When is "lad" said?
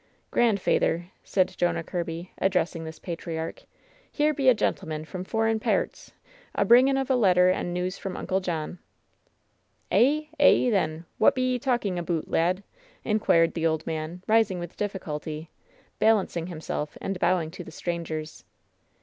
12.31-12.63